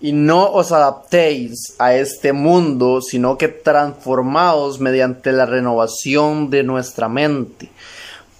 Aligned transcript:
y 0.00 0.12
no 0.12 0.50
os 0.52 0.70
adaptéis 0.70 1.74
a 1.78 1.94
este 1.94 2.32
mundo, 2.32 3.00
sino 3.00 3.36
que 3.36 3.48
transformaos 3.48 4.78
mediante 4.78 5.32
la 5.32 5.46
renovación 5.46 6.50
de 6.50 6.62
nuestra 6.62 7.08
mente, 7.08 7.70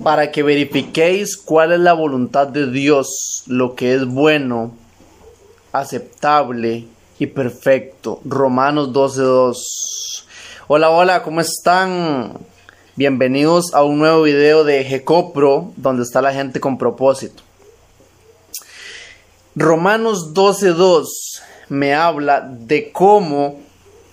para 0.03 0.31
que 0.31 0.45
verifiquéis 0.45 1.37
cuál 1.37 1.73
es 1.73 1.81
la 1.81 1.93
voluntad 1.93 2.47
de 2.47 2.71
Dios, 2.71 3.43
lo 3.47 3.75
que 3.75 3.95
es 3.95 4.07
bueno, 4.07 4.73
aceptable 5.73 6.87
y 7.19 7.27
perfecto. 7.27 8.21
Romanos 8.25 8.93
12.2. 8.93 10.25
Hola, 10.69 10.91
hola, 10.91 11.23
¿cómo 11.25 11.41
están? 11.41 12.39
Bienvenidos 12.95 13.75
a 13.75 13.83
un 13.83 13.99
nuevo 13.99 14.23
video 14.23 14.63
de 14.63 14.85
Gecopro, 14.85 15.73
donde 15.77 16.05
está 16.05 16.23
la 16.23 16.33
gente 16.33 16.61
con 16.61 16.79
propósito. 16.79 17.48
Romanos 19.61 20.35
12.2 20.35 21.09
me 21.69 21.93
habla 21.93 22.49
de 22.49 22.93
cómo 22.93 23.59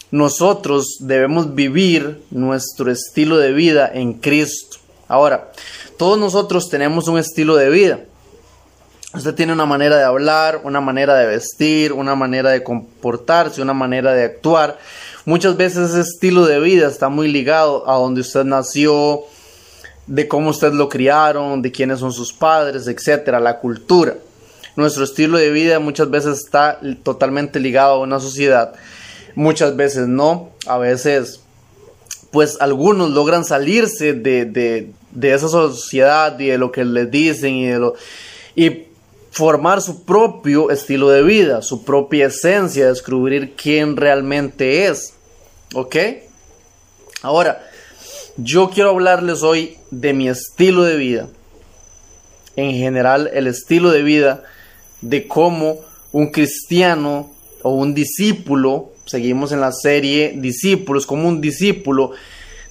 nosotros 0.09 0.97
debemos 1.01 1.53
vivir 1.53 2.23
nuestro 2.31 2.91
estilo 2.91 3.37
de 3.37 3.53
vida 3.53 3.87
en 3.93 4.13
Cristo. 4.13 4.77
Ahora, 5.07 5.51
todos 5.99 6.17
nosotros 6.17 6.67
tenemos 6.67 7.07
un 7.07 7.19
estilo 7.19 7.57
de 7.57 7.69
vida. 7.69 7.99
Usted 9.13 9.35
tiene 9.35 9.53
una 9.53 9.67
manera 9.67 9.97
de 9.97 10.03
hablar, 10.03 10.61
una 10.63 10.81
manera 10.81 11.13
de 11.13 11.27
vestir, 11.27 11.93
una 11.93 12.15
manera 12.15 12.49
de 12.49 12.63
comportarse, 12.63 13.61
una 13.61 13.75
manera 13.75 14.13
de 14.13 14.23
actuar. 14.23 14.79
Muchas 15.25 15.55
veces 15.55 15.91
ese 15.91 16.01
estilo 16.01 16.47
de 16.47 16.59
vida 16.59 16.87
está 16.87 17.09
muy 17.09 17.31
ligado 17.31 17.87
a 17.87 17.97
donde 17.97 18.21
usted 18.21 18.45
nació, 18.45 19.21
de 20.07 20.27
cómo 20.27 20.49
usted 20.49 20.73
lo 20.73 20.89
criaron, 20.89 21.61
de 21.61 21.71
quiénes 21.71 21.99
son 21.99 22.11
sus 22.11 22.33
padres, 22.33 22.87
etcétera, 22.87 23.39
la 23.39 23.59
cultura. 23.59 24.15
Nuestro 24.75 25.05
estilo 25.05 25.37
de 25.37 25.51
vida 25.51 25.79
muchas 25.79 26.09
veces 26.09 26.39
está 26.39 26.79
totalmente 27.03 27.59
ligado 27.59 27.93
a 27.93 27.99
una 27.99 28.19
sociedad, 28.19 28.73
muchas 29.33 29.75
veces 29.75 30.07
no, 30.07 30.49
a 30.67 30.77
veces 30.77 31.41
pues 32.31 32.57
algunos 32.59 33.11
logran 33.11 33.45
salirse 33.45 34.11
de, 34.11 34.91
esa 35.21 35.47
sociedad 35.47 36.37
y 36.37 36.47
de 36.47 36.57
lo 36.57 36.69
que 36.69 36.83
les 36.83 37.09
dicen 37.09 37.55
y 37.55 37.67
de 37.67 37.79
lo 37.79 37.93
y 38.55 38.87
formar 39.31 39.81
su 39.81 40.03
propio 40.03 40.69
estilo 40.71 41.09
de 41.09 41.23
vida, 41.23 41.61
su 41.61 41.85
propia 41.85 42.27
esencia, 42.27 42.87
descubrir 42.87 43.53
quién 43.55 43.95
realmente 43.95 44.87
es. 44.87 45.13
¿Ok? 45.73 45.95
Ahora, 47.21 47.65
yo 48.37 48.69
quiero 48.69 48.89
hablarles 48.91 49.41
hoy 49.43 49.77
de 49.91 50.13
mi 50.13 50.27
estilo 50.27 50.83
de 50.83 50.97
vida. 50.97 51.27
En 52.57 52.71
general, 52.71 53.29
el 53.33 53.47
estilo 53.47 53.91
de 53.91 54.03
vida 54.03 54.43
de 55.01 55.27
cómo 55.27 55.79
un 56.11 56.27
cristiano 56.27 57.31
o 57.61 57.71
un 57.71 57.93
discípulo, 57.93 58.91
seguimos 59.05 59.51
en 59.51 59.61
la 59.61 59.71
serie 59.71 60.33
discípulos, 60.37 61.05
como 61.05 61.27
un 61.27 61.41
discípulo 61.41 62.11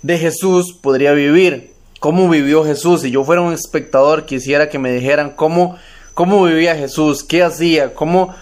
de 0.03 0.19
Jesús 0.19 0.73
podría 0.73 1.13
vivir, 1.13 1.73
cómo 2.01 2.29
vivió 2.29 2.65
Jesús. 2.65 3.03
Si 3.03 3.11
yo 3.11 3.25
fuera 3.25 3.43
un 3.43 3.53
espectador, 3.53 4.25
quisiera 4.25 4.69
que 4.69 4.79
me 4.79 4.93
dijeran 4.93 5.31
cómo, 5.31 5.77
cómo 6.15 6.45
vivía 6.45 6.77
Jesús, 6.77 7.25
qué 7.25 7.43
hacía, 7.43 7.95
cómo, 7.95 8.35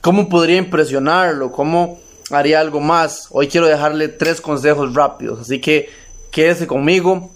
cómo 0.00 0.28
podría 0.28 0.56
impresionarlo, 0.56 1.52
cómo 1.52 2.00
haría 2.30 2.60
algo 2.60 2.80
más. 2.80 3.28
Hoy 3.30 3.48
quiero 3.48 3.66
dejarle 3.66 4.08
tres 4.08 4.40
consejos 4.40 4.94
rápidos, 4.94 5.40
así 5.40 5.60
que 5.60 5.88
quédese 6.30 6.66
conmigo 6.66 7.30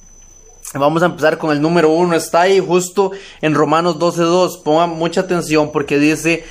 Vamos 0.75 1.03
a 1.03 1.07
empezar 1.07 1.39
con 1.39 1.53
el 1.53 1.63
número 1.63 1.91
uno. 1.91 2.15
Está 2.17 2.43
ahí 2.43 2.61
justo 2.61 3.13
en 3.41 3.55
Romanos 3.55 3.99
12.2. 3.99 4.63
Pongan 4.63 4.91
mucha 4.91 5.23
atención 5.23 5.73
porque 5.73 5.99
dice, 5.99 6.45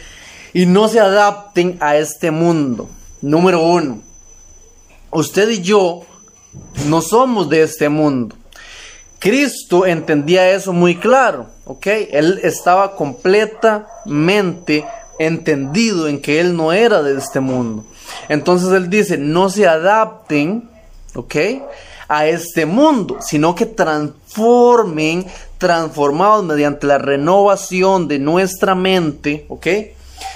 y 0.53 0.65
no 0.65 0.87
se 0.87 0.99
adapten 0.99 1.77
a 1.81 1.97
este 1.97 2.31
mundo. 2.31 2.89
Número 3.21 3.61
uno. 3.61 4.01
Usted 5.11 5.49
y 5.49 5.61
yo 5.61 6.01
no 6.87 7.01
somos 7.01 7.49
de 7.49 7.63
este 7.63 7.89
mundo. 7.89 8.35
Cristo 9.19 9.85
entendía 9.85 10.51
eso 10.51 10.71
muy 10.73 10.95
claro, 10.97 11.47
¿ok? 11.65 11.87
Él 12.11 12.39
estaba 12.43 12.95
completamente 12.95 14.85
entendido 15.17 16.07
en 16.07 16.21
que 16.21 16.39
Él 16.39 16.55
no 16.55 16.71
era 16.73 17.01
de 17.01 17.17
este 17.17 17.39
mundo. 17.39 17.85
Entonces 18.29 18.71
Él 18.71 18.89
dice, 18.89 19.17
no 19.17 19.49
se 19.49 19.67
adapten, 19.67 20.69
¿ok? 21.15 21.35
A 22.07 22.27
este 22.27 22.65
mundo, 22.65 23.17
sino 23.21 23.55
que 23.55 23.65
transformen, 23.65 25.25
transformados 25.57 26.43
mediante 26.45 26.87
la 26.87 26.97
renovación 26.97 28.07
de 28.07 28.19
nuestra 28.19 28.75
mente, 28.75 29.45
¿ok? 29.49 29.67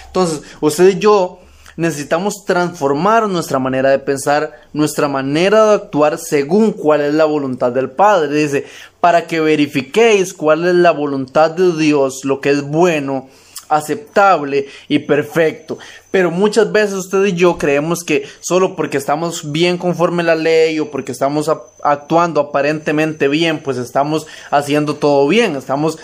Entonces, 0.08 0.42
usted 0.62 0.90
y 0.90 1.00
yo 1.00 1.40
necesitamos 1.80 2.44
transformar 2.46 3.30
nuestra 3.30 3.58
manera 3.58 3.90
de 3.90 4.00
pensar, 4.00 4.52
nuestra 4.74 5.08
manera 5.08 5.66
de 5.66 5.76
actuar 5.76 6.18
según 6.18 6.74
cuál 6.74 7.00
es 7.00 7.14
la 7.14 7.24
voluntad 7.24 7.72
del 7.72 7.90
Padre. 7.90 8.36
Dice, 8.36 8.66
para 9.00 9.28
que 9.28 9.40
verifiquéis 9.40 10.34
cuál 10.34 10.68
es 10.68 10.76
la 10.76 10.92
voluntad 10.92 11.52
de 11.52 11.72
Dios, 11.78 12.26
lo 12.26 12.42
que 12.42 12.50
es 12.50 12.64
bueno, 12.64 13.30
aceptable 13.70 14.68
y 14.88 15.00
perfecto. 15.00 15.78
Pero 16.12 16.32
muchas 16.32 16.72
veces 16.72 16.96
usted 16.96 17.24
y 17.26 17.34
yo 17.34 17.58
creemos 17.58 18.04
que 18.04 18.28
solo 18.42 18.76
porque 18.76 18.98
estamos 18.98 19.52
bien 19.52 19.78
conforme 19.78 20.24
la 20.24 20.36
ley 20.36 20.80
o 20.80 20.92
porque 20.92 21.12
estamos 21.12 21.50
actuando 21.84 22.42
aparentemente 22.42 23.28
bien, 23.28 23.60
pues 23.60 23.78
estamos 23.78 24.28
haciendo 24.52 24.96
todo 24.96 25.28
bien, 25.28 25.56
estamos 25.56 26.00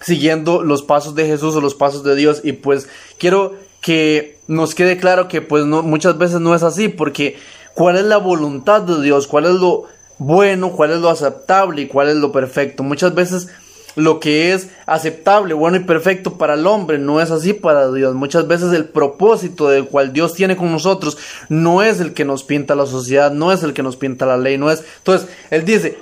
siguiendo 0.00 0.62
los 0.62 0.82
pasos 0.82 1.14
de 1.14 1.26
Jesús 1.26 1.54
o 1.54 1.60
los 1.60 1.74
pasos 1.74 2.04
de 2.04 2.14
Dios 2.14 2.40
y 2.44 2.52
pues 2.52 2.88
quiero 3.18 3.54
que 3.80 4.38
nos 4.46 4.74
quede 4.74 4.98
claro 4.98 5.28
que 5.28 5.40
pues 5.40 5.64
no, 5.64 5.82
muchas 5.82 6.18
veces 6.18 6.40
no 6.40 6.54
es 6.54 6.62
así 6.62 6.88
porque 6.88 7.38
cuál 7.74 7.96
es 7.96 8.04
la 8.04 8.18
voluntad 8.18 8.82
de 8.82 9.02
Dios, 9.02 9.26
cuál 9.26 9.46
es 9.46 9.52
lo 9.52 9.84
bueno, 10.18 10.72
cuál 10.72 10.92
es 10.92 10.98
lo 10.98 11.10
aceptable 11.10 11.82
y 11.82 11.86
cuál 11.86 12.08
es 12.08 12.16
lo 12.16 12.32
perfecto. 12.32 12.82
Muchas 12.82 13.14
veces 13.14 13.48
lo 13.96 14.20
que 14.20 14.52
es 14.52 14.68
aceptable, 14.86 15.54
bueno 15.54 15.76
y 15.76 15.80
perfecto 15.80 16.36
para 16.36 16.54
el 16.54 16.66
hombre 16.66 16.98
no 16.98 17.20
es 17.20 17.30
así 17.30 17.52
para 17.52 17.90
Dios. 17.92 18.14
Muchas 18.14 18.46
veces 18.46 18.72
el 18.72 18.86
propósito 18.86 19.68
del 19.68 19.86
cual 19.86 20.12
Dios 20.12 20.34
tiene 20.34 20.56
con 20.56 20.72
nosotros 20.72 21.16
no 21.48 21.82
es 21.82 22.00
el 22.00 22.12
que 22.12 22.24
nos 22.24 22.44
pinta 22.44 22.74
la 22.74 22.86
sociedad, 22.86 23.30
no 23.30 23.52
es 23.52 23.62
el 23.62 23.72
que 23.72 23.82
nos 23.82 23.96
pinta 23.96 24.26
la 24.26 24.36
ley, 24.36 24.58
no 24.58 24.70
es. 24.70 24.82
Entonces, 24.98 25.28
Él 25.50 25.64
dice, 25.64 25.98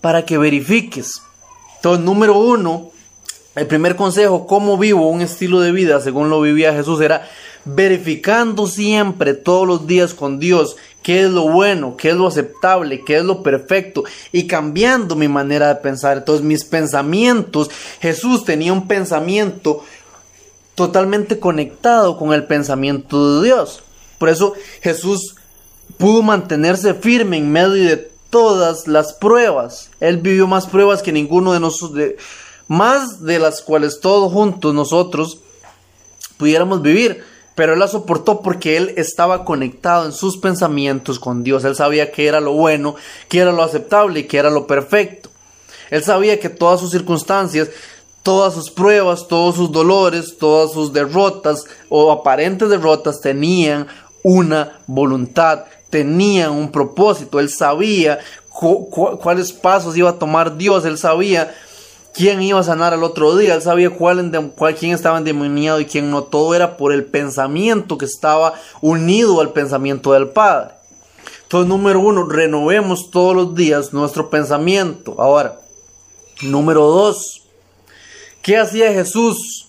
para 0.00 0.24
que 0.24 0.38
verifiques. 0.38 1.22
Entonces, 1.76 2.04
número 2.04 2.38
uno, 2.38 2.90
el 3.54 3.66
primer 3.66 3.94
consejo, 3.94 4.46
cómo 4.46 4.78
vivo 4.78 5.08
un 5.08 5.20
estilo 5.20 5.60
de 5.60 5.70
vida 5.70 6.00
según 6.00 6.30
lo 6.30 6.40
vivía 6.40 6.72
Jesús, 6.72 7.00
era 7.00 7.28
verificando 7.64 8.66
siempre 8.66 9.34
todos 9.34 9.66
los 9.66 9.86
días 9.86 10.12
con 10.12 10.38
Dios 10.38 10.76
qué 11.04 11.24
es 11.24 11.30
lo 11.30 11.48
bueno, 11.50 11.96
qué 11.96 12.08
es 12.08 12.16
lo 12.16 12.26
aceptable, 12.26 13.04
qué 13.04 13.18
es 13.18 13.24
lo 13.24 13.42
perfecto 13.42 14.04
y 14.32 14.46
cambiando 14.46 15.14
mi 15.14 15.28
manera 15.28 15.68
de 15.68 15.76
pensar. 15.76 16.16
Entonces 16.16 16.44
mis 16.44 16.64
pensamientos, 16.64 17.70
Jesús 18.00 18.44
tenía 18.44 18.72
un 18.72 18.88
pensamiento 18.88 19.84
totalmente 20.74 21.38
conectado 21.38 22.16
con 22.16 22.32
el 22.32 22.46
pensamiento 22.46 23.40
de 23.40 23.46
Dios. 23.46 23.82
Por 24.18 24.30
eso 24.30 24.54
Jesús 24.80 25.36
pudo 25.98 26.22
mantenerse 26.22 26.94
firme 26.94 27.36
en 27.36 27.52
medio 27.52 27.90
de 27.90 28.10
todas 28.30 28.88
las 28.88 29.12
pruebas. 29.12 29.90
Él 30.00 30.16
vivió 30.16 30.46
más 30.46 30.66
pruebas 30.66 31.02
que 31.02 31.12
ninguno 31.12 31.52
de 31.52 31.60
nosotros, 31.60 32.12
más 32.66 33.22
de 33.22 33.38
las 33.38 33.60
cuales 33.60 34.00
todos 34.00 34.32
juntos 34.32 34.72
nosotros 34.72 35.38
pudiéramos 36.38 36.80
vivir. 36.80 37.22
Pero 37.54 37.74
él 37.74 37.78
la 37.78 37.88
soportó 37.88 38.40
porque 38.42 38.76
él 38.76 38.94
estaba 38.96 39.44
conectado 39.44 40.06
en 40.06 40.12
sus 40.12 40.38
pensamientos 40.38 41.18
con 41.18 41.44
Dios. 41.44 41.64
Él 41.64 41.76
sabía 41.76 42.10
que 42.10 42.26
era 42.26 42.40
lo 42.40 42.52
bueno, 42.52 42.96
que 43.28 43.38
era 43.38 43.52
lo 43.52 43.62
aceptable 43.62 44.20
y 44.20 44.24
que 44.24 44.38
era 44.38 44.50
lo 44.50 44.66
perfecto. 44.66 45.30
Él 45.90 46.02
sabía 46.02 46.40
que 46.40 46.48
todas 46.48 46.80
sus 46.80 46.90
circunstancias, 46.90 47.68
todas 48.22 48.54
sus 48.54 48.70
pruebas, 48.70 49.28
todos 49.28 49.54
sus 49.54 49.70
dolores, 49.70 50.36
todas 50.38 50.72
sus 50.72 50.92
derrotas 50.92 51.64
o 51.88 52.10
aparentes 52.10 52.68
derrotas 52.68 53.20
tenían 53.20 53.86
una 54.24 54.80
voluntad, 54.86 55.64
tenían 55.90 56.50
un 56.50 56.72
propósito. 56.72 57.38
Él 57.38 57.50
sabía 57.50 58.18
cuáles 59.20 59.52
pasos 59.52 59.96
iba 59.96 60.10
a 60.10 60.18
tomar 60.18 60.56
Dios. 60.56 60.84
Él 60.84 60.98
sabía 60.98 61.54
quién 62.14 62.40
iba 62.40 62.60
a 62.60 62.64
sanar 62.64 62.94
al 62.94 63.02
otro 63.02 63.36
día, 63.36 63.54
él 63.54 63.62
sabía 63.62 63.90
cuál, 63.90 64.30
cuál, 64.56 64.74
quién 64.76 64.92
estaba 64.92 65.18
endemoniado 65.18 65.80
y 65.80 65.84
quién 65.84 66.10
no, 66.10 66.24
todo 66.24 66.54
era 66.54 66.76
por 66.76 66.92
el 66.92 67.04
pensamiento 67.04 67.98
que 67.98 68.06
estaba 68.06 68.54
unido 68.80 69.40
al 69.40 69.52
pensamiento 69.52 70.12
del 70.12 70.28
Padre. 70.28 70.74
Entonces, 71.42 71.68
número 71.68 72.00
uno, 72.00 72.24
renovemos 72.26 73.10
todos 73.10 73.34
los 73.36 73.54
días 73.54 73.92
nuestro 73.92 74.30
pensamiento. 74.30 75.16
Ahora, 75.18 75.60
número 76.42 76.86
dos, 76.86 77.42
¿qué 78.42 78.56
hacía 78.56 78.92
Jesús? 78.92 79.68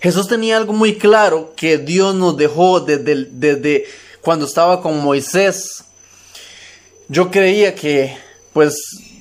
Jesús 0.00 0.28
tenía 0.28 0.56
algo 0.56 0.72
muy 0.72 0.98
claro 0.98 1.54
que 1.56 1.78
Dios 1.78 2.14
nos 2.14 2.36
dejó 2.36 2.80
desde, 2.80 3.24
desde 3.30 3.86
cuando 4.20 4.44
estaba 4.44 4.82
con 4.82 5.02
Moisés. 5.02 5.84
Yo 7.08 7.30
creía 7.30 7.74
que, 7.74 8.16
pues, 8.52 8.74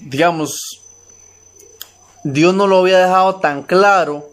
digamos, 0.04 0.83
Dios 2.24 2.54
no 2.54 2.68
lo 2.68 2.80
había 2.80 3.00
dejado 3.00 3.36
tan 3.36 3.64
claro 3.64 4.30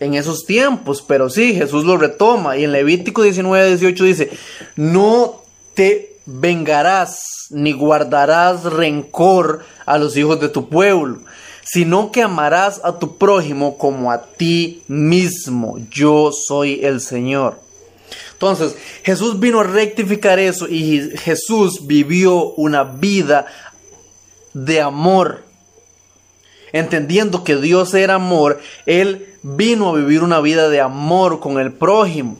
en 0.00 0.14
esos 0.14 0.44
tiempos, 0.44 1.02
pero 1.02 1.30
sí, 1.30 1.54
Jesús 1.54 1.84
lo 1.84 1.96
retoma 1.96 2.56
y 2.56 2.64
en 2.64 2.72
Levítico 2.72 3.22
19, 3.22 3.68
18 3.68 4.04
dice, 4.04 4.30
no 4.76 5.42
te 5.74 6.18
vengarás 6.26 7.46
ni 7.50 7.72
guardarás 7.72 8.64
rencor 8.64 9.64
a 9.86 9.98
los 9.98 10.16
hijos 10.16 10.40
de 10.40 10.48
tu 10.48 10.68
pueblo, 10.68 11.20
sino 11.64 12.12
que 12.12 12.22
amarás 12.22 12.80
a 12.84 12.98
tu 12.98 13.16
prójimo 13.16 13.78
como 13.78 14.12
a 14.12 14.22
ti 14.22 14.82
mismo. 14.88 15.78
Yo 15.90 16.30
soy 16.32 16.84
el 16.84 17.00
Señor. 17.00 17.60
Entonces, 18.32 18.76
Jesús 19.02 19.40
vino 19.40 19.60
a 19.60 19.64
rectificar 19.64 20.38
eso 20.38 20.68
y 20.68 21.10
Jesús 21.16 21.86
vivió 21.86 22.52
una 22.54 22.84
vida 22.84 23.46
de 24.54 24.80
amor. 24.80 25.47
Entendiendo 26.72 27.44
que 27.44 27.56
Dios 27.56 27.94
era 27.94 28.14
amor, 28.14 28.60
Él 28.86 29.34
vino 29.42 29.88
a 29.88 29.96
vivir 29.96 30.22
una 30.22 30.40
vida 30.40 30.68
de 30.68 30.80
amor 30.80 31.40
con 31.40 31.58
el 31.58 31.72
prójimo 31.72 32.36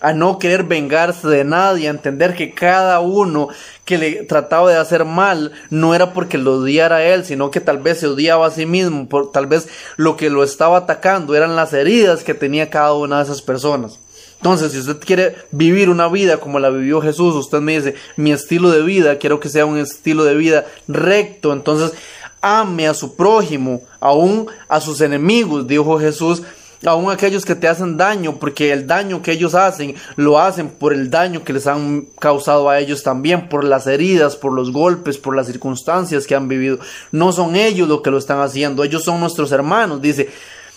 a 0.00 0.12
no 0.12 0.38
querer 0.38 0.64
vengarse 0.64 1.26
de 1.28 1.44
nadie, 1.44 1.88
a 1.88 1.90
entender 1.90 2.34
que 2.34 2.54
cada 2.54 3.00
uno 3.00 3.48
que 3.84 3.98
le 3.98 4.24
trataba 4.24 4.70
de 4.70 4.76
hacer 4.76 5.04
mal 5.04 5.52
no 5.70 5.94
era 5.94 6.12
porque 6.12 6.38
lo 6.38 6.58
odiara 6.58 6.96
a 6.96 7.04
él, 7.04 7.24
sino 7.24 7.50
que 7.50 7.60
tal 7.60 7.78
vez 7.78 8.00
se 8.00 8.06
odiaba 8.06 8.46
a 8.46 8.50
sí 8.50 8.66
mismo, 8.66 9.08
por, 9.08 9.32
tal 9.32 9.46
vez 9.46 9.68
lo 9.96 10.16
que 10.16 10.30
lo 10.30 10.44
estaba 10.44 10.78
atacando 10.78 11.34
eran 11.34 11.56
las 11.56 11.72
heridas 11.72 12.22
que 12.22 12.34
tenía 12.34 12.70
cada 12.70 12.92
una 12.94 13.18
de 13.18 13.24
esas 13.24 13.42
personas. 13.42 13.98
Entonces, 14.36 14.70
si 14.70 14.78
usted 14.78 15.00
quiere 15.00 15.34
vivir 15.50 15.90
una 15.90 16.06
vida 16.06 16.36
como 16.36 16.60
la 16.60 16.70
vivió 16.70 17.00
Jesús, 17.00 17.34
usted 17.34 17.58
me 17.58 17.74
dice, 17.76 17.96
mi 18.16 18.30
estilo 18.30 18.70
de 18.70 18.82
vida, 18.82 19.18
quiero 19.18 19.40
que 19.40 19.48
sea 19.48 19.66
un 19.66 19.78
estilo 19.78 20.22
de 20.22 20.36
vida 20.36 20.64
recto, 20.86 21.52
entonces 21.52 21.92
ame 22.40 22.88
a 22.88 22.94
su 22.94 23.16
prójimo, 23.16 23.82
aún 24.00 24.46
a 24.68 24.80
sus 24.80 25.00
enemigos, 25.00 25.66
dijo 25.66 25.98
Jesús, 25.98 26.42
aún 26.86 27.10
aquellos 27.10 27.44
que 27.44 27.54
te 27.54 27.68
hacen 27.68 27.96
daño, 27.96 28.38
porque 28.38 28.72
el 28.72 28.86
daño 28.86 29.22
que 29.22 29.32
ellos 29.32 29.54
hacen 29.54 29.94
lo 30.16 30.38
hacen 30.38 30.68
por 30.68 30.92
el 30.92 31.10
daño 31.10 31.44
que 31.44 31.52
les 31.52 31.66
han 31.66 32.06
causado 32.18 32.68
a 32.68 32.78
ellos 32.78 33.02
también, 33.02 33.48
por 33.48 33.64
las 33.64 33.86
heridas, 33.86 34.36
por 34.36 34.52
los 34.52 34.72
golpes, 34.72 35.18
por 35.18 35.34
las 35.34 35.46
circunstancias 35.46 36.26
que 36.26 36.34
han 36.34 36.48
vivido. 36.48 36.78
No 37.10 37.32
son 37.32 37.56
ellos 37.56 37.88
los 37.88 38.02
que 38.02 38.10
lo 38.10 38.18
están 38.18 38.40
haciendo, 38.40 38.84
ellos 38.84 39.04
son 39.04 39.20
nuestros 39.20 39.50
hermanos, 39.52 40.00
dice. 40.00 40.28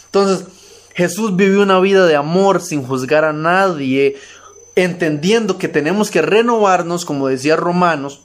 Entonces, 0.05 0.45
Jesús 0.93 1.35
vivió 1.35 1.61
una 1.61 1.79
vida 1.79 2.05
de 2.05 2.15
amor 2.15 2.61
sin 2.61 2.83
juzgar 2.83 3.23
a 3.23 3.33
nadie, 3.33 4.17
entendiendo 4.75 5.57
que 5.57 5.67
tenemos 5.67 6.09
que 6.11 6.21
renovarnos, 6.21 7.05
como 7.05 7.27
decía 7.27 7.55
Romanos, 7.55 8.21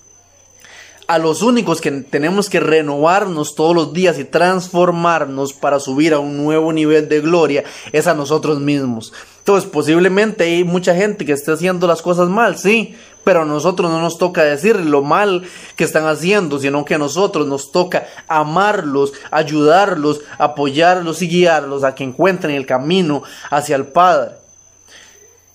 a 1.08 1.18
los 1.18 1.42
únicos 1.42 1.80
que 1.80 1.90
tenemos 1.90 2.50
que 2.50 2.58
renovarnos 2.58 3.54
todos 3.54 3.74
los 3.74 3.92
días 3.92 4.18
y 4.18 4.24
transformarnos 4.24 5.52
para 5.52 5.78
subir 5.78 6.12
a 6.12 6.18
un 6.18 6.36
nuevo 6.36 6.72
nivel 6.72 7.08
de 7.08 7.20
gloria 7.20 7.64
es 7.92 8.06
a 8.06 8.14
nosotros 8.14 8.60
mismos. 8.60 9.12
Entonces, 9.38 9.70
posiblemente 9.70 10.44
hay 10.44 10.64
mucha 10.64 10.94
gente 10.94 11.24
que 11.24 11.32
esté 11.32 11.52
haciendo 11.52 11.86
las 11.86 12.02
cosas 12.02 12.28
mal, 12.28 12.58
sí, 12.58 12.96
pero 13.22 13.42
a 13.42 13.44
nosotros 13.44 13.90
no 13.90 14.00
nos 14.00 14.18
toca 14.18 14.42
decir 14.42 14.76
lo 14.76 15.02
mal 15.02 15.46
que 15.76 15.84
están 15.84 16.06
haciendo, 16.06 16.58
sino 16.58 16.84
que 16.84 16.94
a 16.94 16.98
nosotros 16.98 17.46
nos 17.46 17.70
toca 17.70 18.08
amarlos, 18.26 19.12
ayudarlos, 19.30 20.22
apoyarlos 20.38 21.22
y 21.22 21.28
guiarlos 21.28 21.84
a 21.84 21.94
que 21.94 22.02
encuentren 22.02 22.56
el 22.56 22.66
camino 22.66 23.22
hacia 23.50 23.76
el 23.76 23.86
Padre. 23.86 24.32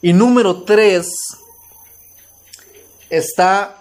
Y 0.02 0.14
número 0.14 0.64
tres 0.64 1.12
está 3.10 3.81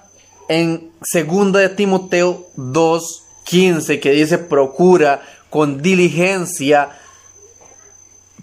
en 0.50 0.90
2 1.00 1.52
de 1.52 1.68
Timoteo 1.68 2.48
2:15 2.56 4.00
que 4.00 4.10
dice 4.10 4.36
procura 4.36 5.22
con 5.48 5.80
diligencia 5.80 6.90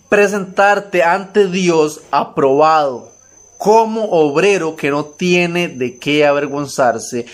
presentarte 0.07 1.03
ante 1.03 1.47
Dios 1.47 1.99
aprobado 2.09 3.11
como 3.57 4.05
obrero 4.05 4.77
que 4.77 4.89
no 4.89 5.03
tiene 5.03 5.67
de 5.67 5.97
qué 5.97 6.25
avergonzarse, 6.25 7.25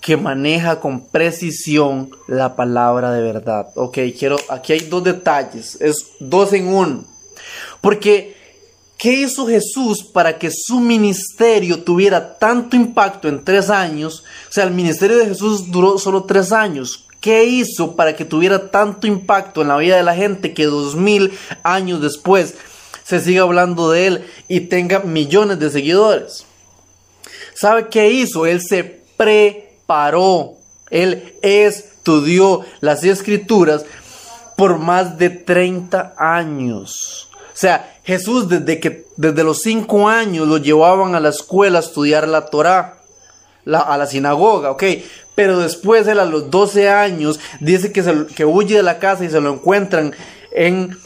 que 0.00 0.16
maneja 0.16 0.80
con 0.80 1.04
precisión 1.04 2.10
la 2.28 2.56
palabra 2.56 3.12
de 3.12 3.20
verdad. 3.20 3.68
Ok, 3.74 3.98
quiero, 4.18 4.36
aquí 4.48 4.72
hay 4.72 4.80
dos 4.80 5.04
detalles, 5.04 5.76
es 5.82 6.12
dos 6.18 6.54
en 6.54 6.68
uno. 6.68 7.04
Porque 7.82 8.41
¿Qué 9.02 9.14
hizo 9.14 9.48
Jesús 9.48 10.04
para 10.04 10.38
que 10.38 10.48
su 10.52 10.78
ministerio 10.78 11.82
tuviera 11.82 12.38
tanto 12.38 12.76
impacto 12.76 13.26
en 13.26 13.44
tres 13.44 13.68
años? 13.68 14.22
O 14.48 14.52
sea, 14.52 14.62
el 14.62 14.70
ministerio 14.70 15.18
de 15.18 15.26
Jesús 15.26 15.72
duró 15.72 15.98
solo 15.98 16.22
tres 16.22 16.52
años. 16.52 17.08
¿Qué 17.20 17.42
hizo 17.42 17.96
para 17.96 18.14
que 18.14 18.24
tuviera 18.24 18.70
tanto 18.70 19.08
impacto 19.08 19.60
en 19.62 19.66
la 19.66 19.76
vida 19.76 19.96
de 19.96 20.04
la 20.04 20.14
gente 20.14 20.54
que 20.54 20.66
dos 20.66 20.94
mil 20.94 21.36
años 21.64 22.00
después 22.00 22.54
se 23.02 23.18
siga 23.18 23.42
hablando 23.42 23.90
de 23.90 24.06
él 24.06 24.24
y 24.46 24.60
tenga 24.60 25.00
millones 25.00 25.58
de 25.58 25.70
seguidores? 25.70 26.46
¿Sabe 27.54 27.88
qué 27.88 28.08
hizo? 28.08 28.46
Él 28.46 28.60
se 28.60 28.84
preparó. 29.16 30.52
Él 30.90 31.34
estudió 31.42 32.60
las 32.78 33.02
escrituras 33.02 33.84
por 34.56 34.78
más 34.78 35.18
de 35.18 35.30
30 35.30 36.14
años. 36.16 37.31
O 37.52 37.56
sea, 37.56 37.96
Jesús 38.04 38.48
desde 38.48 38.80
que 38.80 39.06
desde 39.16 39.44
los 39.44 39.60
cinco 39.60 40.08
años 40.08 40.48
lo 40.48 40.56
llevaban 40.56 41.14
a 41.14 41.20
la 41.20 41.28
escuela 41.28 41.78
a 41.78 41.82
estudiar 41.82 42.26
la 42.26 42.46
Torá, 42.46 42.98
a 43.66 43.98
la 43.98 44.06
sinagoga, 44.06 44.70
ok. 44.70 44.84
Pero 45.34 45.58
después 45.58 46.06
él 46.06 46.18
a 46.18 46.24
los 46.24 46.50
12 46.50 46.88
años 46.88 47.40
dice 47.60 47.92
que, 47.92 48.02
se, 48.02 48.26
que 48.34 48.44
huye 48.44 48.76
de 48.76 48.82
la 48.82 48.98
casa 48.98 49.24
y 49.24 49.30
se 49.30 49.40
lo 49.40 49.52
encuentran 49.52 50.14
en, 50.52 50.96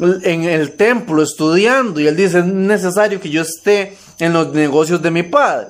en 0.00 0.44
el 0.44 0.72
templo 0.72 1.22
estudiando. 1.22 2.00
Y 2.00 2.06
él 2.06 2.16
dice, 2.16 2.40
es 2.40 2.46
necesario 2.46 3.20
que 3.20 3.30
yo 3.30 3.42
esté 3.42 3.96
en 4.18 4.32
los 4.32 4.52
negocios 4.52 5.02
de 5.02 5.10
mi 5.10 5.22
padre. 5.22 5.68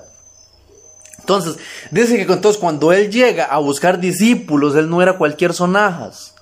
Entonces, 1.21 1.57
dice 1.91 2.17
que 2.17 2.33
entonces 2.33 2.61
cuando 2.61 2.93
él 2.93 3.11
llega 3.11 3.45
a 3.45 3.59
buscar 3.59 4.01
discípulos, 4.01 4.75
él 4.75 4.91
no 4.91 5.01
era 5.01 5.17
cualquier 5.17 5.55
sonajas. 5.55 6.35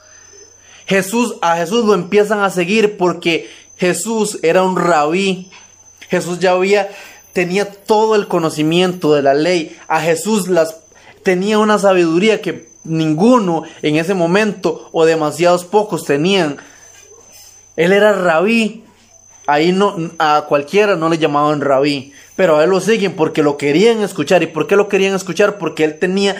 Jesús, 0.86 1.36
a 1.42 1.56
Jesús 1.56 1.84
lo 1.84 1.94
empiezan 1.94 2.40
a 2.40 2.50
seguir 2.50 2.96
porque 2.96 3.48
Jesús 3.80 4.38
era 4.42 4.62
un 4.62 4.76
rabí. 4.76 5.50
Jesús 6.10 6.38
ya 6.38 6.52
había, 6.52 6.90
tenía 7.32 7.64
todo 7.64 8.14
el 8.14 8.28
conocimiento 8.28 9.14
de 9.14 9.22
la 9.22 9.32
ley. 9.32 9.76
A 9.88 10.02
Jesús 10.02 10.48
las, 10.48 10.76
tenía 11.22 11.58
una 11.58 11.78
sabiduría 11.78 12.42
que 12.42 12.68
ninguno 12.84 13.62
en 13.80 13.96
ese 13.96 14.12
momento 14.12 14.90
o 14.92 15.06
demasiados 15.06 15.64
pocos 15.64 16.04
tenían. 16.04 16.58
Él 17.76 17.92
era 17.92 18.12
rabí. 18.12 18.84
Ahí 19.46 19.72
no, 19.72 19.96
a 20.18 20.44
cualquiera 20.46 20.94
no 20.94 21.08
le 21.08 21.16
llamaban 21.16 21.62
rabí. 21.62 22.12
Pero 22.36 22.58
a 22.58 22.64
él 22.64 22.70
lo 22.70 22.80
siguen 22.80 23.16
porque 23.16 23.42
lo 23.42 23.56
querían 23.56 24.02
escuchar. 24.02 24.42
¿Y 24.42 24.46
por 24.46 24.66
qué 24.66 24.76
lo 24.76 24.90
querían 24.90 25.14
escuchar? 25.14 25.56
Porque 25.56 25.84
él 25.84 25.98
tenía 25.98 26.36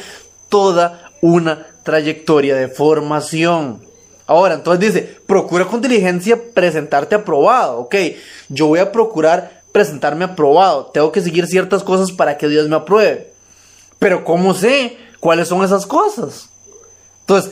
toda 0.51 1.11
una 1.23 1.67
trayectoria 1.85 2.55
de 2.55 2.69
formación. 2.69 3.90
Ahora, 4.31 4.55
entonces 4.55 4.95
dice, 4.95 5.19
procura 5.27 5.65
con 5.65 5.81
diligencia 5.81 6.41
presentarte 6.55 7.17
aprobado. 7.17 7.81
Ok, 7.81 7.97
yo 8.49 8.69
voy 8.69 8.79
a 8.79 8.93
procurar 8.93 9.65
presentarme 9.73 10.25
aprobado. 10.25 10.87
Tengo 10.87 11.11
que 11.11 11.21
seguir 11.21 11.49
ciertas 11.49 11.83
cosas 11.83 12.13
para 12.13 12.39
que 12.39 12.47
Dios 12.47 12.69
me 12.69 12.77
apruebe. 12.77 13.33
Pero 13.99 14.23
¿cómo 14.25 14.55
sé 14.55 14.97
cuáles 15.19 15.49
son 15.49 15.65
esas 15.65 15.85
cosas? 15.85 16.49
Entonces, 17.23 17.51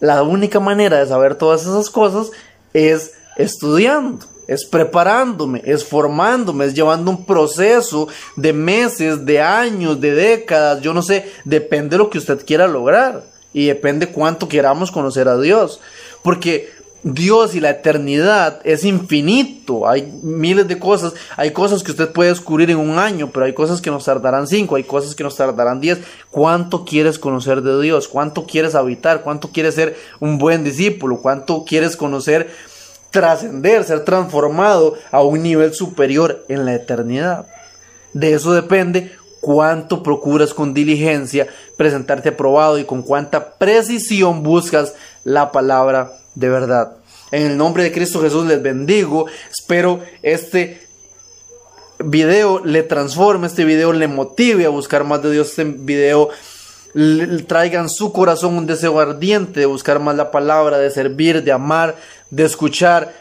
la 0.00 0.24
única 0.24 0.58
manera 0.58 0.98
de 0.98 1.06
saber 1.06 1.36
todas 1.36 1.62
esas 1.62 1.88
cosas 1.90 2.32
es 2.72 3.12
estudiando, 3.36 4.26
es 4.48 4.66
preparándome, 4.66 5.62
es 5.64 5.84
formándome, 5.84 6.64
es 6.64 6.74
llevando 6.74 7.12
un 7.12 7.24
proceso 7.24 8.08
de 8.34 8.52
meses, 8.52 9.24
de 9.24 9.40
años, 9.40 10.00
de 10.00 10.10
décadas, 10.10 10.80
yo 10.80 10.92
no 10.92 11.02
sé, 11.02 11.30
depende 11.44 11.90
de 11.90 11.98
lo 11.98 12.10
que 12.10 12.18
usted 12.18 12.44
quiera 12.44 12.66
lograr 12.66 13.33
y 13.54 13.66
depende 13.66 14.08
cuánto 14.08 14.48
queramos 14.48 14.90
conocer 14.90 15.28
a 15.28 15.40
Dios. 15.40 15.80
Porque 16.22 16.68
Dios 17.04 17.54
y 17.54 17.60
la 17.60 17.70
eternidad 17.70 18.60
es 18.64 18.84
infinito. 18.84 19.86
Hay 19.86 20.10
miles 20.22 20.66
de 20.66 20.78
cosas. 20.78 21.12
Hay 21.36 21.52
cosas 21.52 21.82
que 21.82 21.92
usted 21.92 22.10
puede 22.10 22.30
descubrir 22.30 22.70
en 22.70 22.78
un 22.78 22.98
año, 22.98 23.30
pero 23.32 23.44
hay 23.46 23.52
cosas 23.52 23.80
que 23.80 23.90
nos 23.90 24.06
tardarán 24.06 24.46
cinco, 24.46 24.76
hay 24.76 24.84
cosas 24.84 25.14
que 25.14 25.22
nos 25.22 25.36
tardarán 25.36 25.80
diez. 25.80 25.98
¿Cuánto 26.30 26.84
quieres 26.84 27.18
conocer 27.18 27.62
de 27.62 27.80
Dios? 27.80 28.08
¿Cuánto 28.08 28.46
quieres 28.46 28.74
habitar? 28.74 29.22
¿Cuánto 29.22 29.50
quieres 29.50 29.74
ser 29.74 29.96
un 30.18 30.38
buen 30.38 30.64
discípulo? 30.64 31.18
¿Cuánto 31.18 31.64
quieres 31.64 31.96
conocer, 31.96 32.50
trascender, 33.10 33.84
ser 33.84 34.04
transformado 34.04 34.94
a 35.12 35.22
un 35.22 35.42
nivel 35.42 35.74
superior 35.74 36.44
en 36.48 36.64
la 36.64 36.74
eternidad? 36.74 37.46
De 38.14 38.32
eso 38.32 38.54
depende 38.54 39.12
cuánto 39.44 40.02
procuras 40.02 40.54
con 40.54 40.72
diligencia 40.72 41.46
presentarte 41.76 42.30
aprobado 42.30 42.78
y 42.78 42.84
con 42.84 43.02
cuánta 43.02 43.58
precisión 43.58 44.42
buscas 44.42 44.94
la 45.22 45.52
palabra 45.52 46.12
de 46.34 46.48
verdad. 46.48 46.96
En 47.30 47.42
el 47.42 47.58
nombre 47.58 47.82
de 47.82 47.92
Cristo 47.92 48.22
Jesús 48.22 48.46
les 48.46 48.62
bendigo. 48.62 49.26
Espero 49.50 50.00
este 50.22 50.80
video 51.98 52.64
le 52.64 52.84
transforme, 52.84 53.46
este 53.46 53.66
video 53.66 53.92
le 53.92 54.08
motive 54.08 54.64
a 54.64 54.70
buscar 54.70 55.04
más 55.04 55.22
de 55.22 55.32
Dios, 55.32 55.50
este 55.50 55.64
video 55.64 56.30
traigan 57.46 57.90
su 57.90 58.14
corazón 58.14 58.56
un 58.56 58.66
deseo 58.66 58.98
ardiente 58.98 59.60
de 59.60 59.66
buscar 59.66 60.00
más 60.00 60.16
la 60.16 60.30
palabra, 60.30 60.78
de 60.78 60.90
servir, 60.90 61.44
de 61.44 61.52
amar, 61.52 61.96
de 62.30 62.44
escuchar 62.44 63.12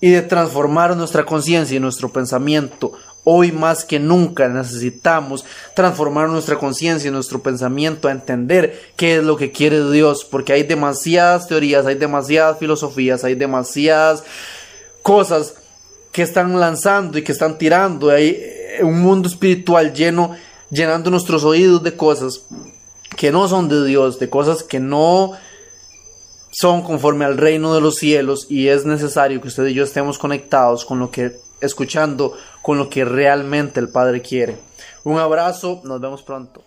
y 0.00 0.10
de 0.10 0.22
transformar 0.22 0.96
nuestra 0.96 1.24
conciencia 1.24 1.76
y 1.76 1.80
nuestro 1.80 2.08
pensamiento. 2.08 2.92
Hoy 3.24 3.52
más 3.52 3.84
que 3.84 3.98
nunca 3.98 4.48
necesitamos 4.48 5.44
transformar 5.74 6.28
nuestra 6.28 6.58
conciencia 6.58 7.08
y 7.08 7.12
nuestro 7.12 7.42
pensamiento 7.42 8.08
a 8.08 8.12
entender 8.12 8.80
qué 8.96 9.16
es 9.16 9.24
lo 9.24 9.36
que 9.36 9.52
quiere 9.52 9.90
Dios, 9.90 10.24
porque 10.24 10.52
hay 10.52 10.62
demasiadas 10.62 11.46
teorías, 11.46 11.84
hay 11.84 11.96
demasiadas 11.96 12.58
filosofías, 12.58 13.24
hay 13.24 13.34
demasiadas 13.34 14.24
cosas 15.02 15.54
que 16.12 16.22
están 16.22 16.58
lanzando 16.58 17.18
y 17.18 17.22
que 17.22 17.32
están 17.32 17.58
tirando. 17.58 18.10
Hay 18.10 18.42
un 18.82 19.00
mundo 19.00 19.28
espiritual 19.28 19.92
lleno, 19.92 20.34
llenando 20.70 21.10
nuestros 21.10 21.44
oídos 21.44 21.82
de 21.82 21.96
cosas 21.96 22.42
que 23.16 23.32
no 23.32 23.48
son 23.48 23.68
de 23.68 23.84
Dios, 23.84 24.18
de 24.18 24.30
cosas 24.30 24.62
que 24.62 24.80
no 24.80 25.32
son 26.50 26.82
conforme 26.82 27.24
al 27.24 27.36
reino 27.36 27.74
de 27.74 27.80
los 27.80 27.96
cielos 27.96 28.46
y 28.48 28.68
es 28.68 28.84
necesario 28.84 29.40
que 29.40 29.48
usted 29.48 29.66
y 29.66 29.74
yo 29.74 29.84
estemos 29.84 30.18
conectados 30.18 30.84
con 30.84 30.98
lo 30.98 31.10
que 31.10 31.36
escuchando 31.60 32.34
con 32.62 32.78
lo 32.78 32.88
que 32.90 33.04
realmente 33.04 33.80
el 33.80 33.88
Padre 33.88 34.22
quiere. 34.22 34.56
Un 35.04 35.18
abrazo, 35.18 35.80
nos 35.84 36.00
vemos 36.00 36.22
pronto. 36.22 36.62